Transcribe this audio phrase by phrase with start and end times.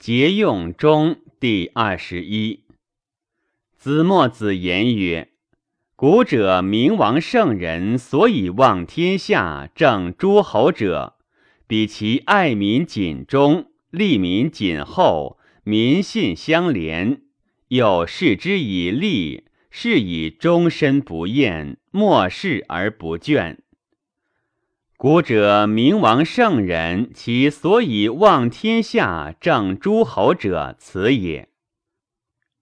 [0.00, 2.60] 节用中第二十一。
[3.76, 5.28] 子墨子言曰
[5.94, 11.16] ：“古者明王圣人所以望天下、正诸侯者，
[11.66, 17.20] 比其爱民谨忠，利民谨厚，民信相连，
[17.68, 23.58] 又视之以利，是以终身不厌，莫视而不倦。”
[25.02, 31.48] 古者明王圣人，其所以望天下、正诸侯者，此也。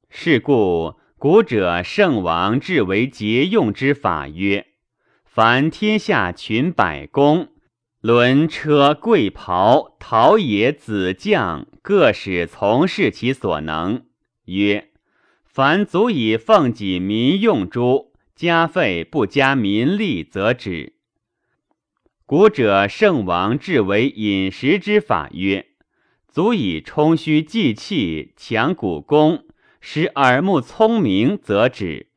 [0.08, 4.68] 是故古者圣王至为节用之法曰：
[5.24, 7.48] 凡天下群百工，
[8.00, 14.04] 轮车贵袍，陶冶子将，各使从事其所能。
[14.44, 14.90] 曰：
[15.44, 20.97] 凡足以奉己民用诸，加费不加民力，则止。
[22.28, 25.64] 古者圣王治为饮食之法曰：
[26.30, 29.46] 足以充虚济气，强骨功，
[29.80, 32.08] 使耳目聪明，则止；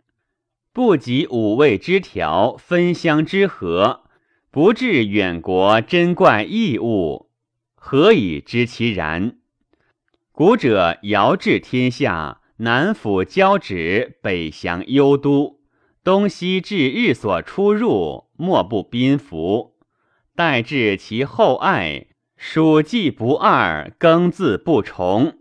[0.73, 4.01] 不及五味之调，分香之和，
[4.51, 7.29] 不至远国珍怪异物，
[7.73, 9.37] 何以知其然？
[10.33, 15.61] 古者遥治天下，南抚交趾，北降幽都，
[16.03, 19.71] 东西至日所出入，莫不宾服。
[20.35, 25.39] 待至其后爱，属稷不二，耕字不重，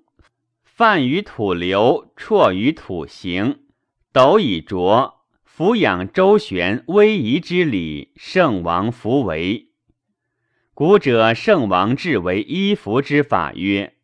[0.65, 3.61] 泛于土流，辍于土行，
[4.13, 9.69] 斗以浊，俯仰周旋，威仪之礼，圣王弗为。
[10.75, 13.95] 古者圣王治为衣服之法曰：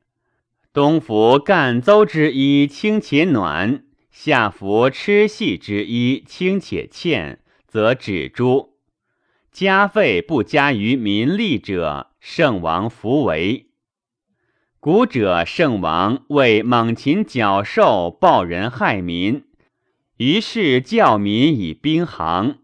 [0.73, 8.76] 冬服干邹之衣，轻且暖；夏服吃细之衣，轻且欠，则止诸。
[9.59, 13.71] 加费不加于民利者，圣王弗为。
[14.81, 19.45] 古者圣王为猛禽矫兽，暴人害民，
[20.19, 22.59] 于是教民以兵行。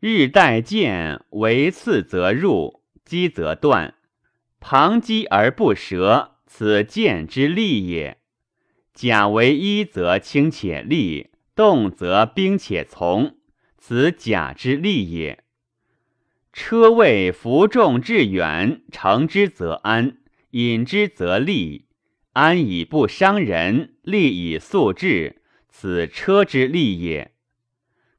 [0.00, 3.94] 日待见，为刺则入，击则断。
[4.58, 8.18] 旁击而不折，此剑之利也。
[8.92, 13.36] 甲为一，则轻且利；动则兵且从，
[13.78, 15.44] 此甲之利也。
[16.52, 20.18] 车位服众至远，乘之则安，
[20.50, 21.86] 引之则利。
[22.32, 27.32] 安以不伤人，利以速至，此车之利也。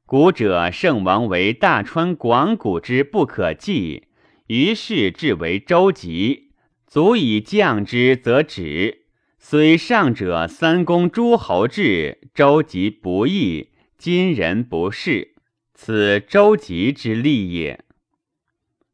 [0.06, 4.08] 古者圣王为大川广谷之不可计，
[4.48, 6.50] 于是至为周急，
[6.86, 9.06] 足以降之，则止。
[9.38, 15.34] 虽上者三公诸侯至，周急不义，今人不仕，
[15.72, 17.84] 此周急之利也。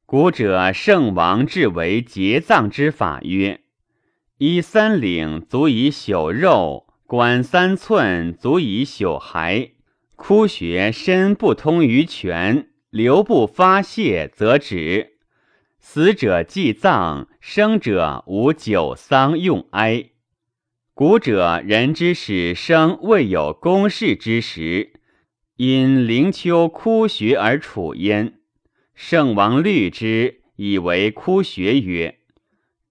[0.09, 3.62] 古者圣王治为节葬之法曰：
[4.39, 9.71] 一三领足以朽肉，管三寸足以朽骸。
[10.15, 15.15] 枯穴深不通于泉，流不发泄，则止。
[15.81, 20.11] 死者祭葬，生者无久丧用哀。
[20.95, 24.93] 古者人之始生未有公事之时，
[25.56, 28.36] 因灵丘枯穴而处焉。
[28.97, 32.19] 圣王虑之，以为枯穴曰：“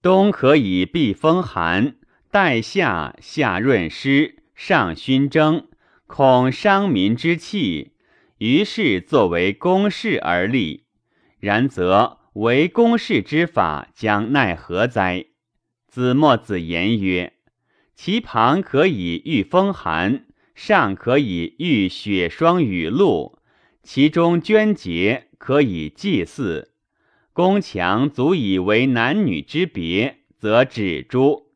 [0.00, 1.96] 冬可以避风寒，
[2.30, 5.66] 待夏夏润湿，上熏蒸，
[6.06, 7.94] 恐伤民之气。”
[8.38, 10.84] 于是作为公事而立。
[11.40, 15.26] 然则为公事之法，将奈何哉？
[15.88, 17.32] 子墨子言曰
[17.96, 23.40] ：“其旁可以御风寒，上可以御雪霜雨露，
[23.82, 26.72] 其中捐节。”可以祭祀，
[27.32, 31.46] 宫墙足以为男女之别，则止诛。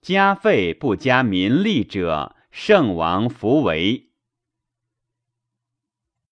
[0.00, 4.08] 加费不加民力者，圣王弗为。